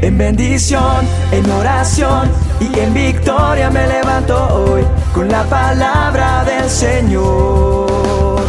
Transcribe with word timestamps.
En 0.00 0.16
bendición, 0.16 1.04
en 1.32 1.50
oración 1.50 2.30
y 2.60 2.78
en 2.78 2.94
victoria 2.94 3.68
me 3.68 3.84
levanto 3.84 4.36
hoy 4.54 4.82
con 5.12 5.28
la 5.28 5.42
palabra 5.44 6.44
del 6.44 6.70
Señor. 6.70 8.40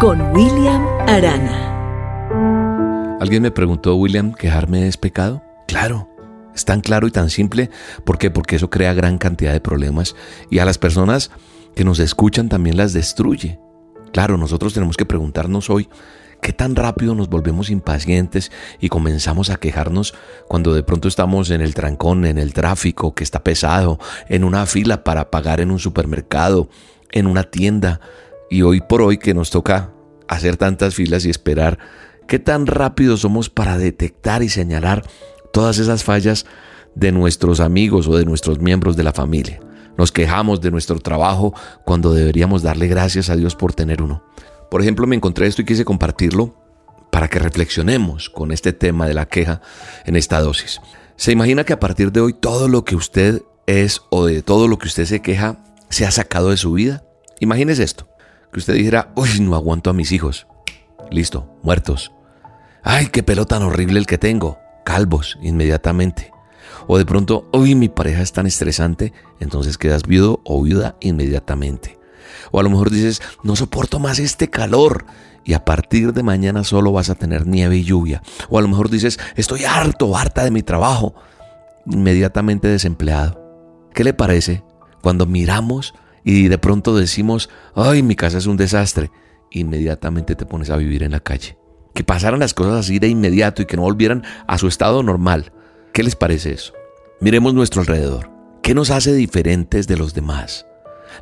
Con 0.00 0.22
William 0.32 0.86
Arana. 1.06 1.70
Alguien 3.20 3.42
me 3.42 3.50
preguntó, 3.50 3.94
William, 3.96 4.32
¿quejarme 4.32 4.88
es 4.88 4.96
pecado? 4.96 5.42
Claro. 5.66 6.08
Es 6.54 6.64
tan 6.64 6.80
claro 6.80 7.06
y 7.06 7.10
tan 7.10 7.28
simple. 7.28 7.68
¿Por 8.04 8.16
qué? 8.16 8.30
Porque 8.30 8.56
eso 8.56 8.70
crea 8.70 8.94
gran 8.94 9.18
cantidad 9.18 9.52
de 9.52 9.60
problemas 9.60 10.16
y 10.50 10.60
a 10.60 10.64
las 10.64 10.78
personas 10.78 11.30
que 11.74 11.84
nos 11.84 11.98
escuchan 11.98 12.48
también 12.48 12.78
las 12.78 12.94
destruye. 12.94 13.58
Claro, 14.14 14.38
nosotros 14.38 14.72
tenemos 14.72 14.96
que 14.96 15.04
preguntarnos 15.04 15.68
hoy, 15.68 15.88
¿qué 16.44 16.52
tan 16.52 16.76
rápido 16.76 17.14
nos 17.14 17.30
volvemos 17.30 17.70
impacientes 17.70 18.52
y 18.78 18.90
comenzamos 18.90 19.48
a 19.48 19.56
quejarnos 19.56 20.12
cuando 20.46 20.74
de 20.74 20.82
pronto 20.82 21.08
estamos 21.08 21.48
en 21.48 21.62
el 21.62 21.72
trancón, 21.72 22.26
en 22.26 22.36
el 22.36 22.52
tráfico, 22.52 23.14
que 23.14 23.24
está 23.24 23.42
pesado, 23.42 23.98
en 24.28 24.44
una 24.44 24.66
fila 24.66 25.04
para 25.04 25.30
pagar 25.30 25.62
en 25.62 25.70
un 25.70 25.78
supermercado, 25.78 26.68
en 27.12 27.26
una 27.28 27.44
tienda, 27.44 27.98
y 28.50 28.60
hoy 28.60 28.82
por 28.82 29.00
hoy 29.00 29.16
que 29.16 29.32
nos 29.32 29.48
toca 29.48 29.92
hacer 30.28 30.58
tantas 30.58 30.94
filas 30.94 31.24
y 31.24 31.30
esperar, 31.30 31.78
¿qué 32.28 32.38
tan 32.38 32.66
rápido 32.66 33.16
somos 33.16 33.48
para 33.48 33.78
detectar 33.78 34.42
y 34.42 34.50
señalar 34.50 35.02
todas 35.50 35.78
esas 35.78 36.04
fallas 36.04 36.44
de 36.94 37.10
nuestros 37.10 37.58
amigos 37.58 38.06
o 38.06 38.18
de 38.18 38.26
nuestros 38.26 38.60
miembros 38.60 38.96
de 38.96 39.04
la 39.04 39.14
familia? 39.14 39.60
Nos 39.96 40.12
quejamos 40.12 40.60
de 40.60 40.70
nuestro 40.70 40.98
trabajo 40.98 41.54
cuando 41.86 42.12
deberíamos 42.12 42.62
darle 42.62 42.86
gracias 42.86 43.30
a 43.30 43.36
Dios 43.36 43.56
por 43.56 43.72
tener 43.72 44.02
uno. 44.02 44.22
Por 44.74 44.82
ejemplo, 44.82 45.06
me 45.06 45.14
encontré 45.14 45.46
esto 45.46 45.62
y 45.62 45.64
quise 45.64 45.84
compartirlo 45.84 46.52
para 47.12 47.28
que 47.28 47.38
reflexionemos 47.38 48.28
con 48.28 48.50
este 48.50 48.72
tema 48.72 49.06
de 49.06 49.14
la 49.14 49.26
queja 49.26 49.60
en 50.04 50.16
esta 50.16 50.40
dosis. 50.40 50.80
¿Se 51.14 51.30
imagina 51.30 51.62
que 51.62 51.72
a 51.72 51.78
partir 51.78 52.10
de 52.10 52.18
hoy 52.18 52.32
todo 52.32 52.66
lo 52.66 52.84
que 52.84 52.96
usted 52.96 53.42
es 53.68 54.02
o 54.10 54.26
de 54.26 54.42
todo 54.42 54.66
lo 54.66 54.76
que 54.76 54.88
usted 54.88 55.04
se 55.04 55.22
queja 55.22 55.62
se 55.90 56.06
ha 56.06 56.10
sacado 56.10 56.50
de 56.50 56.56
su 56.56 56.72
vida? 56.72 57.04
Imagínese 57.38 57.84
esto, 57.84 58.08
que 58.52 58.58
usted 58.58 58.74
dijera, 58.74 59.12
uy, 59.14 59.38
no 59.38 59.54
aguanto 59.54 59.90
a 59.90 59.92
mis 59.92 60.10
hijos. 60.10 60.48
Listo, 61.08 61.56
muertos. 61.62 62.10
Ay, 62.82 63.10
qué 63.12 63.22
pelo 63.22 63.46
tan 63.46 63.62
horrible 63.62 64.00
el 64.00 64.08
que 64.08 64.18
tengo. 64.18 64.58
Calvos, 64.84 65.38
inmediatamente. 65.40 66.32
O 66.88 66.98
de 66.98 67.06
pronto, 67.06 67.48
hoy 67.52 67.76
mi 67.76 67.88
pareja 67.88 68.22
es 68.22 68.32
tan 68.32 68.48
estresante, 68.48 69.12
entonces 69.38 69.78
quedas 69.78 70.02
viudo 70.02 70.40
o 70.44 70.60
viuda 70.60 70.96
inmediatamente. 70.98 71.96
O 72.50 72.60
a 72.60 72.62
lo 72.62 72.70
mejor 72.70 72.90
dices, 72.90 73.22
no 73.42 73.56
soporto 73.56 73.98
más 73.98 74.18
este 74.18 74.50
calor 74.50 75.06
y 75.44 75.52
a 75.52 75.64
partir 75.64 76.12
de 76.12 76.22
mañana 76.22 76.64
solo 76.64 76.92
vas 76.92 77.10
a 77.10 77.14
tener 77.14 77.46
nieve 77.46 77.76
y 77.76 77.84
lluvia. 77.84 78.22
O 78.48 78.58
a 78.58 78.62
lo 78.62 78.68
mejor 78.68 78.90
dices, 78.90 79.20
estoy 79.36 79.64
harto, 79.64 80.16
harta 80.16 80.42
de 80.44 80.50
mi 80.50 80.62
trabajo, 80.62 81.14
inmediatamente 81.86 82.68
desempleado. 82.68 83.40
¿Qué 83.92 84.04
le 84.04 84.14
parece 84.14 84.64
cuando 85.02 85.26
miramos 85.26 85.94
y 86.24 86.48
de 86.48 86.58
pronto 86.58 86.96
decimos, 86.96 87.50
ay, 87.74 88.02
mi 88.02 88.16
casa 88.16 88.38
es 88.38 88.46
un 88.46 88.56
desastre? 88.56 89.10
Inmediatamente 89.50 90.34
te 90.34 90.46
pones 90.46 90.70
a 90.70 90.76
vivir 90.76 91.02
en 91.02 91.12
la 91.12 91.20
calle. 91.20 91.58
Que 91.94 92.02
pasaran 92.02 92.40
las 92.40 92.54
cosas 92.54 92.80
así 92.80 92.98
de 92.98 93.08
inmediato 93.08 93.62
y 93.62 93.66
que 93.66 93.76
no 93.76 93.82
volvieran 93.82 94.24
a 94.48 94.58
su 94.58 94.66
estado 94.66 95.02
normal. 95.02 95.52
¿Qué 95.92 96.02
les 96.02 96.16
parece 96.16 96.52
eso? 96.52 96.72
Miremos 97.20 97.54
nuestro 97.54 97.82
alrededor. 97.82 98.30
¿Qué 98.62 98.74
nos 98.74 98.90
hace 98.90 99.12
diferentes 99.12 99.86
de 99.86 99.96
los 99.96 100.14
demás? 100.14 100.66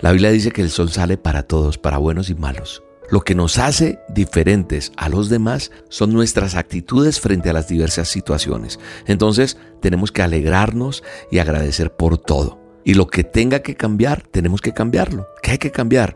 La 0.00 0.12
Biblia 0.12 0.30
dice 0.30 0.50
que 0.50 0.62
el 0.62 0.70
sol 0.70 0.90
sale 0.90 1.16
para 1.16 1.42
todos, 1.42 1.78
para 1.78 1.98
buenos 1.98 2.30
y 2.30 2.34
malos. 2.34 2.82
Lo 3.10 3.22
que 3.22 3.34
nos 3.34 3.58
hace 3.58 3.98
diferentes 4.08 4.92
a 4.96 5.08
los 5.08 5.28
demás 5.28 5.72
son 5.88 6.12
nuestras 6.12 6.54
actitudes 6.54 7.18
frente 7.20 7.50
a 7.50 7.52
las 7.52 7.66
diversas 7.66 8.08
situaciones. 8.08 8.78
Entonces 9.06 9.56
tenemos 9.80 10.12
que 10.12 10.22
alegrarnos 10.22 11.02
y 11.30 11.38
agradecer 11.38 11.92
por 11.92 12.18
todo. 12.18 12.60
Y 12.84 12.94
lo 12.94 13.08
que 13.08 13.24
tenga 13.24 13.60
que 13.60 13.74
cambiar, 13.76 14.22
tenemos 14.30 14.60
que 14.60 14.72
cambiarlo. 14.72 15.26
¿Qué 15.42 15.52
hay 15.52 15.58
que 15.58 15.72
cambiar? 15.72 16.14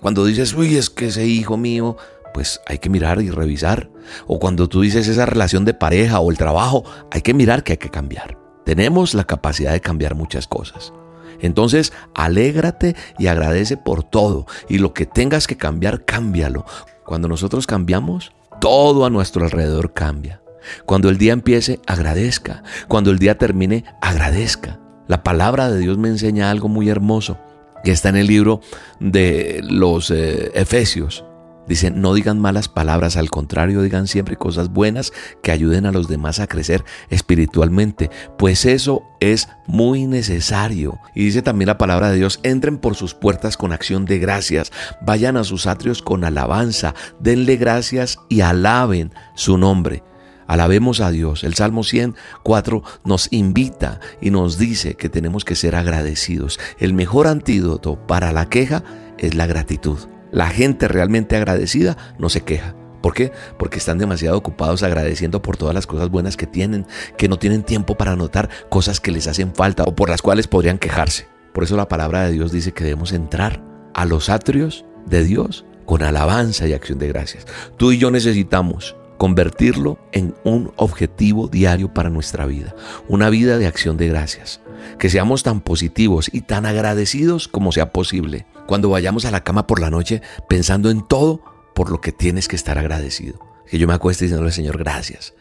cuando 0.00 0.24
dices, 0.24 0.54
uy, 0.54 0.76
es 0.76 0.88
que 0.88 1.06
ese 1.06 1.26
hijo 1.26 1.56
mío 1.56 1.96
pues 2.32 2.60
hay 2.66 2.78
que 2.78 2.90
mirar 2.90 3.20
y 3.20 3.30
revisar. 3.30 3.90
O 4.26 4.38
cuando 4.38 4.68
tú 4.68 4.80
dices 4.80 5.08
esa 5.08 5.26
relación 5.26 5.64
de 5.64 5.74
pareja 5.74 6.20
o 6.20 6.30
el 6.30 6.38
trabajo, 6.38 6.84
hay 7.10 7.22
que 7.22 7.34
mirar 7.34 7.62
que 7.62 7.72
hay 7.72 7.78
que 7.78 7.90
cambiar. 7.90 8.38
Tenemos 8.64 9.14
la 9.14 9.24
capacidad 9.24 9.72
de 9.72 9.80
cambiar 9.80 10.14
muchas 10.14 10.46
cosas. 10.46 10.92
Entonces, 11.40 11.92
alégrate 12.14 12.96
y 13.18 13.26
agradece 13.26 13.76
por 13.76 14.04
todo. 14.04 14.46
Y 14.68 14.78
lo 14.78 14.94
que 14.94 15.06
tengas 15.06 15.46
que 15.46 15.56
cambiar, 15.56 16.04
cámbialo. 16.04 16.64
Cuando 17.04 17.28
nosotros 17.28 17.66
cambiamos, 17.66 18.32
todo 18.60 19.04
a 19.04 19.10
nuestro 19.10 19.44
alrededor 19.44 19.92
cambia. 19.92 20.42
Cuando 20.86 21.08
el 21.08 21.18
día 21.18 21.32
empiece, 21.32 21.80
agradezca. 21.86 22.62
Cuando 22.88 23.10
el 23.10 23.18
día 23.18 23.38
termine, 23.38 23.84
agradezca. 24.00 24.78
La 25.08 25.22
palabra 25.22 25.70
de 25.70 25.78
Dios 25.78 25.98
me 25.98 26.08
enseña 26.08 26.50
algo 26.50 26.68
muy 26.68 26.88
hermoso 26.88 27.38
que 27.82 27.90
está 27.90 28.08
en 28.08 28.16
el 28.16 28.28
libro 28.28 28.60
de 29.00 29.60
los 29.64 30.10
eh, 30.10 30.52
Efesios. 30.54 31.24
Dice, 31.66 31.90
no 31.90 32.14
digan 32.14 32.40
malas 32.40 32.68
palabras, 32.68 33.16
al 33.16 33.30
contrario, 33.30 33.82
digan 33.82 34.08
siempre 34.08 34.36
cosas 34.36 34.70
buenas 34.70 35.12
que 35.42 35.52
ayuden 35.52 35.86
a 35.86 35.92
los 35.92 36.08
demás 36.08 36.40
a 36.40 36.46
crecer 36.46 36.84
espiritualmente, 37.08 38.10
pues 38.36 38.66
eso 38.66 39.04
es 39.20 39.48
muy 39.66 40.06
necesario. 40.06 40.98
Y 41.14 41.24
dice 41.24 41.42
también 41.42 41.68
la 41.68 41.78
palabra 41.78 42.10
de 42.10 42.16
Dios, 42.16 42.40
entren 42.42 42.78
por 42.78 42.96
sus 42.96 43.14
puertas 43.14 43.56
con 43.56 43.72
acción 43.72 44.04
de 44.04 44.18
gracias, 44.18 44.72
vayan 45.00 45.36
a 45.36 45.44
sus 45.44 45.66
atrios 45.66 46.02
con 46.02 46.24
alabanza, 46.24 46.94
denle 47.20 47.56
gracias 47.56 48.18
y 48.28 48.40
alaben 48.40 49.12
su 49.34 49.56
nombre. 49.56 50.02
Alabemos 50.48 51.00
a 51.00 51.10
Dios. 51.10 51.44
El 51.44 51.54
Salmo 51.54 51.84
104 51.84 52.82
nos 53.04 53.28
invita 53.32 54.00
y 54.20 54.30
nos 54.30 54.58
dice 54.58 54.96
que 54.96 55.08
tenemos 55.08 55.44
que 55.44 55.54
ser 55.54 55.74
agradecidos. 55.76 56.58
El 56.78 56.92
mejor 56.92 57.26
antídoto 57.26 58.06
para 58.06 58.32
la 58.32 58.50
queja 58.50 58.82
es 59.16 59.34
la 59.34 59.46
gratitud. 59.46 59.98
La 60.32 60.48
gente 60.48 60.88
realmente 60.88 61.36
agradecida 61.36 61.96
no 62.18 62.30
se 62.30 62.40
queja. 62.40 62.74
¿Por 63.02 63.12
qué? 63.12 63.32
Porque 63.58 63.78
están 63.78 63.98
demasiado 63.98 64.38
ocupados 64.38 64.82
agradeciendo 64.82 65.42
por 65.42 65.56
todas 65.56 65.74
las 65.74 65.86
cosas 65.86 66.08
buenas 66.08 66.36
que 66.36 66.46
tienen, 66.46 66.86
que 67.18 67.28
no 67.28 67.38
tienen 67.38 67.64
tiempo 67.64 67.96
para 67.96 68.16
notar 68.16 68.48
cosas 68.70 68.98
que 68.98 69.10
les 69.10 69.26
hacen 69.26 69.54
falta 69.54 69.84
o 69.84 69.94
por 69.94 70.08
las 70.08 70.22
cuales 70.22 70.48
podrían 70.48 70.78
quejarse. 70.78 71.28
Por 71.52 71.64
eso 71.64 71.76
la 71.76 71.88
palabra 71.88 72.24
de 72.24 72.32
Dios 72.32 72.50
dice 72.50 72.72
que 72.72 72.84
debemos 72.84 73.12
entrar 73.12 73.62
a 73.92 74.06
los 74.06 74.30
atrios 74.30 74.86
de 75.04 75.22
Dios 75.22 75.66
con 75.84 76.02
alabanza 76.02 76.66
y 76.66 76.72
acción 76.72 76.98
de 76.98 77.08
gracias. 77.08 77.46
Tú 77.76 77.92
y 77.92 77.98
yo 77.98 78.10
necesitamos 78.10 78.96
convertirlo 79.22 80.00
en 80.10 80.34
un 80.42 80.72
objetivo 80.74 81.46
diario 81.46 81.94
para 81.94 82.10
nuestra 82.10 82.44
vida, 82.44 82.74
una 83.06 83.30
vida 83.30 83.56
de 83.56 83.68
acción 83.68 83.96
de 83.96 84.08
gracias. 84.08 84.60
Que 84.98 85.10
seamos 85.10 85.44
tan 85.44 85.60
positivos 85.60 86.28
y 86.32 86.40
tan 86.40 86.66
agradecidos 86.66 87.46
como 87.46 87.70
sea 87.70 87.92
posible. 87.92 88.46
Cuando 88.66 88.88
vayamos 88.88 89.24
a 89.24 89.30
la 89.30 89.44
cama 89.44 89.68
por 89.68 89.78
la 89.78 89.90
noche 89.90 90.22
pensando 90.48 90.90
en 90.90 91.06
todo 91.06 91.40
por 91.72 91.88
lo 91.88 92.00
que 92.00 92.10
tienes 92.10 92.48
que 92.48 92.56
estar 92.56 92.78
agradecido. 92.78 93.38
Que 93.70 93.78
yo 93.78 93.86
me 93.86 93.94
acueste 93.94 94.24
diciéndole, 94.24 94.50
Señor, 94.50 94.76
gracias. 94.76 95.34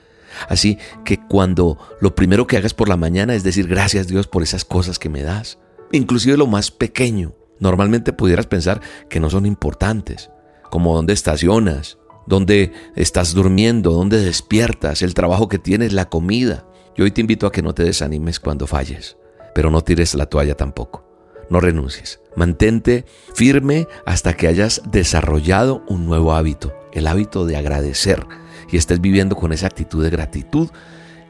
Así 0.47 0.77
que 1.03 1.17
cuando 1.17 1.79
lo 2.01 2.13
primero 2.13 2.45
que 2.45 2.57
hagas 2.57 2.75
por 2.75 2.87
la 2.87 2.97
mañana 2.97 3.33
es 3.33 3.41
decir 3.41 3.67
gracias 3.67 4.07
Dios 4.07 4.27
por 4.27 4.43
esas 4.43 4.63
cosas 4.63 4.99
que 4.99 5.09
me 5.09 5.23
das, 5.23 5.57
inclusive 5.91 6.37
lo 6.37 6.45
más 6.45 6.69
pequeño, 6.69 7.33
normalmente 7.59 8.13
pudieras 8.13 8.45
pensar 8.45 8.79
que 9.09 9.19
no 9.19 9.31
son 9.31 9.47
importantes, 9.47 10.29
como 10.69 10.93
dónde 10.93 11.13
estacionas, 11.13 11.97
dónde 12.25 12.71
estás 12.95 13.33
durmiendo, 13.33 13.91
dónde 13.91 14.23
despiertas, 14.23 15.01
el 15.01 15.13
trabajo 15.13 15.47
que 15.47 15.59
tienes, 15.59 15.93
la 15.93 16.09
comida. 16.09 16.65
Yo 16.95 17.03
hoy 17.03 17.11
te 17.11 17.21
invito 17.21 17.47
a 17.47 17.51
que 17.51 17.61
no 17.61 17.73
te 17.73 17.83
desanimes 17.83 18.39
cuando 18.39 18.67
falles, 18.67 19.17
pero 19.55 19.71
no 19.71 19.81
tires 19.81 20.15
la 20.15 20.25
toalla 20.25 20.55
tampoco. 20.55 21.05
No 21.49 21.59
renuncies. 21.59 22.21
Mantente 22.35 23.05
firme 23.33 23.87
hasta 24.05 24.33
que 24.33 24.47
hayas 24.47 24.81
desarrollado 24.89 25.83
un 25.87 26.05
nuevo 26.05 26.33
hábito, 26.33 26.73
el 26.93 27.07
hábito 27.07 27.45
de 27.45 27.57
agradecer 27.57 28.25
y 28.71 28.77
estés 28.77 29.01
viviendo 29.01 29.35
con 29.35 29.51
esa 29.51 29.67
actitud 29.67 30.03
de 30.03 30.09
gratitud 30.09 30.69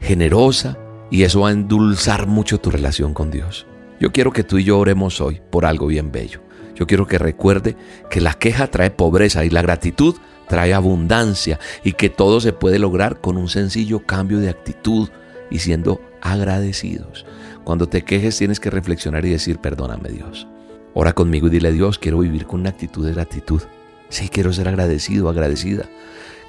generosa 0.00 0.78
y 1.10 1.24
eso 1.24 1.40
va 1.40 1.48
a 1.48 1.52
endulzar 1.52 2.26
mucho 2.26 2.58
tu 2.58 2.70
relación 2.70 3.14
con 3.14 3.30
Dios. 3.30 3.66
Yo 4.00 4.12
quiero 4.12 4.32
que 4.32 4.44
tú 4.44 4.58
y 4.58 4.64
yo 4.64 4.78
oremos 4.78 5.20
hoy 5.20 5.40
por 5.50 5.66
algo 5.66 5.86
bien 5.86 6.10
bello. 6.10 6.40
Yo 6.74 6.86
quiero 6.86 7.06
que 7.06 7.18
recuerde 7.18 7.76
que 8.10 8.20
la 8.20 8.34
queja 8.34 8.68
trae 8.68 8.90
pobreza 8.90 9.44
y 9.44 9.50
la 9.50 9.62
gratitud 9.62 10.16
trae 10.52 10.74
abundancia 10.74 11.58
y 11.82 11.94
que 11.94 12.10
todo 12.10 12.38
se 12.38 12.52
puede 12.52 12.78
lograr 12.78 13.22
con 13.22 13.38
un 13.38 13.48
sencillo 13.48 14.00
cambio 14.00 14.38
de 14.38 14.50
actitud 14.50 15.08
y 15.50 15.60
siendo 15.60 16.02
agradecidos. 16.20 17.24
Cuando 17.64 17.88
te 17.88 18.02
quejes 18.02 18.36
tienes 18.36 18.60
que 18.60 18.68
reflexionar 18.68 19.24
y 19.24 19.30
decir, 19.30 19.60
perdóname 19.60 20.10
Dios. 20.10 20.46
Ora 20.92 21.14
conmigo 21.14 21.46
y 21.46 21.50
dile, 21.50 21.72
Dios, 21.72 21.98
quiero 21.98 22.18
vivir 22.18 22.44
con 22.44 22.60
una 22.60 22.68
actitud 22.68 23.06
de 23.06 23.14
gratitud. 23.14 23.62
Sí, 24.10 24.28
quiero 24.28 24.52
ser 24.52 24.68
agradecido, 24.68 25.30
agradecida. 25.30 25.88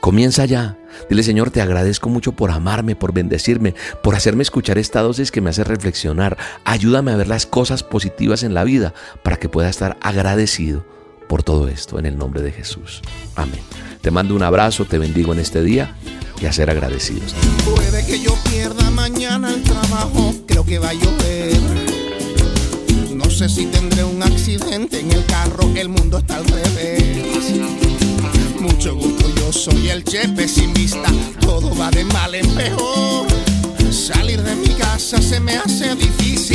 Comienza 0.01 0.44
ya. 0.44 0.77
Dile, 1.09 1.23
Señor, 1.23 1.50
te 1.50 1.61
agradezco 1.61 2.09
mucho 2.09 2.33
por 2.33 2.51
amarme, 2.51 2.97
por 2.97 3.13
bendecirme, 3.13 3.73
por 4.03 4.15
hacerme 4.15 4.44
escuchar 4.44 4.77
esta 4.79 5.01
dosis 5.01 5.31
que 5.31 5.39
me 5.39 5.51
hace 5.51 5.63
reflexionar. 5.63 6.38
Ayúdame 6.65 7.13
a 7.13 7.15
ver 7.15 7.29
las 7.29 7.45
cosas 7.45 7.83
positivas 7.83 8.44
en 8.44 8.53
la 8.53 8.65
vida 8.65 8.94
para 9.23 9.38
que 9.38 9.47
pueda 9.47 9.69
estar 9.69 9.95
agradecido 10.01 10.83
por 11.27 11.43
todo 11.43 11.67
esto, 11.67 11.99
en 11.99 12.05
el 12.05 12.17
nombre 12.17 12.41
de 12.41 12.51
Jesús. 12.51 13.01
Amén. 13.35 13.61
Te 14.01 14.11
mando 14.11 14.35
un 14.35 14.43
abrazo, 14.43 14.85
te 14.85 14.97
bendigo 14.97 15.33
en 15.33 15.39
este 15.39 15.63
día 15.63 15.95
y 16.41 16.45
a 16.45 16.53
ser 16.53 16.69
agradecidos. 16.69 17.33
Puede 17.63 18.05
que 18.05 18.21
yo 18.21 18.35
pierda 18.49 18.89
mañana 18.91 19.49
el 19.49 19.63
trabajo, 19.63 20.33
creo 20.45 20.65
que 20.65 20.79
va 20.79 20.89
a 20.89 20.93
llover. 20.93 21.57
No 23.15 23.29
sé 23.29 23.47
si 23.47 23.65
tendré 23.67 24.03
un 24.03 24.21
accidente 24.21 24.99
en 24.99 25.11
el 25.11 25.25
carro, 25.25 25.71
el 25.75 25.89
mundo 25.89 26.17
está 26.17 26.37
al 26.37 26.45
revés. 26.45 27.53
Mucho 28.59 28.95
gusto, 28.95 29.33
yo 29.35 29.51
soy 29.51 29.89
el 29.89 30.03
chef 30.03 30.31
pesimista, 30.31 31.09
todo 31.39 31.75
va 31.75 31.89
de 31.91 32.03
mal 32.05 32.35
en 32.35 32.47
peor. 32.55 33.27
Salir 33.91 34.41
de 34.41 34.55
mi 34.55 34.69
casa 34.69 35.21
se 35.21 35.39
me 35.39 35.55
hace 35.55 35.95
difícil 35.95 36.52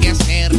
qué 0.00 0.10
hacer. 0.10 0.52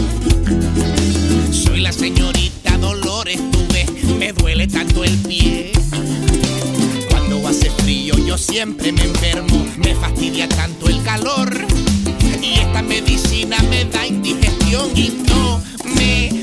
Soy 1.52 1.82
la 1.82 1.92
señorita 1.92 2.78
Dolores, 2.78 3.40
tú 3.52 3.60
ves, 3.72 3.90
me 4.18 4.34
duele 4.34 4.68
tanto 4.68 5.04
el 5.04 5.18
pie. 5.20 5.72
Cuando 7.10 7.48
hace 7.48 7.70
frío 7.70 8.16
yo 8.26 8.38
siempre 8.38 8.92
me 8.92 9.04
enfermo, 9.04 9.66
me 9.78 9.96
fastidia 9.96 10.48
tanto 10.50 10.88
el 10.88 11.02
calor. 11.04 11.50
Y 12.42 12.60
esta 12.60 12.82
medicina 12.82 13.58
me 13.70 13.86
da 13.86 14.06
indigestión 14.06 14.90
y 14.96 15.24
no 15.28 15.62
me 15.96 16.43